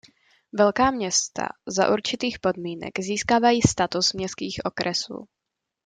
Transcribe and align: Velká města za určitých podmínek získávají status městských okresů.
Velká 0.53 0.91
města 0.91 1.47
za 1.65 1.91
určitých 1.93 2.39
podmínek 2.39 2.99
získávají 2.99 3.61
status 3.61 4.13
městských 4.13 4.59
okresů. 4.65 5.25